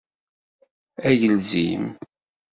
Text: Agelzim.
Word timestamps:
Agelzim. 1.07 1.83